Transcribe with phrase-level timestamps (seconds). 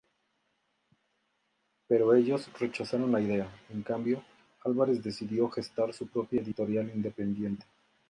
[1.87, 4.23] Pero ellos rechazaron la idea, en cambio,
[4.65, 7.67] Álvarez decidió gestar su propia editorial independiente.